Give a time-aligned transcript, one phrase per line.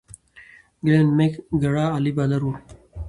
[0.85, 2.53] ګلن میک ګرا عالي بالر وو.